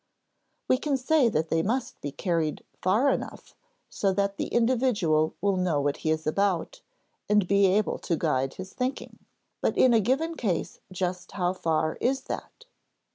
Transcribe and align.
We 0.67 0.79
can 0.79 0.97
say 0.97 1.29
that 1.29 1.49
they 1.49 1.61
must 1.61 2.01
be 2.01 2.11
carried 2.11 2.63
far 2.81 3.11
enough 3.11 3.53
so 3.87 4.11
that 4.13 4.37
the 4.37 4.47
individual 4.47 5.35
will 5.41 5.57
know 5.57 5.79
what 5.79 5.97
he 5.97 6.09
is 6.09 6.25
about 6.25 6.81
and 7.29 7.47
be 7.47 7.67
able 7.67 7.99
to 7.99 8.17
guide 8.17 8.55
his 8.55 8.73
thinking; 8.73 9.19
but 9.61 9.77
in 9.77 9.93
a 9.93 9.99
given 9.99 10.33
case 10.33 10.79
just 10.91 11.33
how 11.33 11.53
far 11.53 11.97
is 12.01 12.21
that? 12.21 12.65